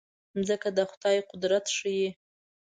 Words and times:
مځکه 0.37 0.69
د 0.77 0.79
خدای 0.91 1.17
قدرت 1.31 1.65
ښيي. 1.75 2.09